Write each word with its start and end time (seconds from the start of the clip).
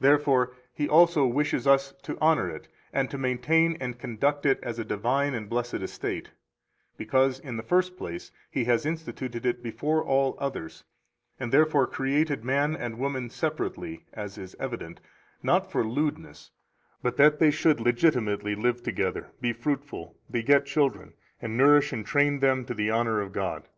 207 0.00 0.18
Therefore 0.18 0.54
He 0.74 0.88
also 0.88 1.24
wishes 1.24 1.68
us 1.68 1.94
to 2.02 2.18
honor 2.20 2.50
it, 2.50 2.66
and 2.92 3.08
to 3.12 3.16
maintain 3.16 3.76
and 3.78 3.96
conduct 3.96 4.44
it 4.44 4.58
as 4.60 4.80
a 4.80 4.84
divine 4.84 5.34
and 5.34 5.48
blessed 5.48 5.74
estate; 5.74 6.32
because, 6.96 7.38
in 7.38 7.56
the 7.58 7.62
first 7.62 7.96
place, 7.96 8.32
He 8.50 8.64
has 8.64 8.84
instituted 8.84 9.46
it 9.46 9.62
before 9.62 10.04
all 10.04 10.34
others, 10.40 10.82
and 11.38 11.52
therefore 11.52 11.86
created 11.86 12.42
man 12.42 12.74
and 12.74 12.98
woman 12.98 13.30
separately 13.30 14.04
(as 14.12 14.36
is 14.36 14.56
evident), 14.58 15.00
not 15.44 15.70
for 15.70 15.84
lewdness, 15.86 16.50
but 17.00 17.16
that 17.18 17.38
they 17.38 17.52
should 17.52 17.78
[legitimately] 17.78 18.56
live 18.56 18.82
together, 18.82 19.30
be 19.40 19.52
fruitful, 19.52 20.18
beget 20.28 20.66
children, 20.66 21.14
and 21.40 21.56
nourish 21.56 21.92
and 21.92 22.04
train 22.04 22.40
them 22.40 22.64
to 22.64 22.74
the 22.74 22.90
honor 22.90 23.20
of 23.20 23.30
God. 23.30 23.68